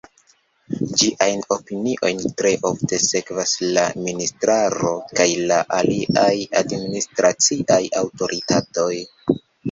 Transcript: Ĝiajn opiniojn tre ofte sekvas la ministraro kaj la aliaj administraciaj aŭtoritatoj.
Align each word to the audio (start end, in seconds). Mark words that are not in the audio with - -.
Ĝiajn 0.99 1.41
opiniojn 1.55 2.21
tre 2.41 2.53
ofte 2.69 2.97
sekvas 3.07 3.51
la 3.75 3.83
ministraro 4.05 4.93
kaj 5.19 5.27
la 5.51 5.59
aliaj 5.81 6.31
administraciaj 6.63 7.79
aŭtoritatoj. 8.01 8.89